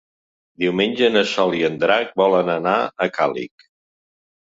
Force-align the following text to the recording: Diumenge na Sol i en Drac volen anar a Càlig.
Diumenge 0.63 1.09
na 1.17 1.23
Sol 1.33 1.55
i 1.59 1.63
en 1.69 1.79
Drac 1.85 2.19
volen 2.25 2.53
anar 2.57 2.77
a 2.79 3.11
Càlig. 3.23 3.73